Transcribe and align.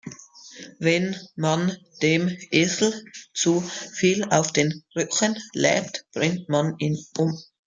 Wenn 0.79 1.15
man 1.35 1.77
dem 2.01 2.35
Esel 2.49 2.91
zu 3.35 3.59
viel 3.61 4.23
auf 4.31 4.51
den 4.51 4.83
Rücken 4.95 5.37
lädt, 5.53 6.05
bringt 6.11 6.49
man 6.49 6.73
ihn 6.79 6.97
um. 7.19 7.37